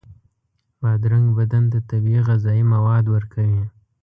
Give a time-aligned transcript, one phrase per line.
[0.81, 3.63] بادرنګ بدن ته طبیعي غذایي مواد ورکوي.